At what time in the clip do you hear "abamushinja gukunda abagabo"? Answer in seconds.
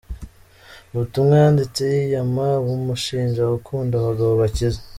2.59-4.31